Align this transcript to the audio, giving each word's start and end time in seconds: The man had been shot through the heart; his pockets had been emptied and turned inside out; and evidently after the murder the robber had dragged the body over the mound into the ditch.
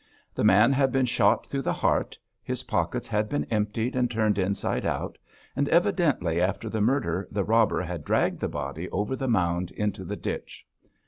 The 0.33 0.43
man 0.43 0.73
had 0.73 0.91
been 0.91 1.05
shot 1.05 1.45
through 1.45 1.61
the 1.61 1.71
heart; 1.73 2.17
his 2.41 2.63
pockets 2.63 3.07
had 3.07 3.29
been 3.29 3.43
emptied 3.51 3.95
and 3.95 4.09
turned 4.09 4.39
inside 4.39 4.83
out; 4.83 5.19
and 5.55 5.69
evidently 5.69 6.41
after 6.41 6.69
the 6.69 6.81
murder 6.81 7.27
the 7.29 7.43
robber 7.43 7.83
had 7.83 8.03
dragged 8.03 8.39
the 8.39 8.49
body 8.49 8.89
over 8.89 9.15
the 9.15 9.27
mound 9.27 9.69
into 9.69 10.03
the 10.03 10.15
ditch. 10.15 10.65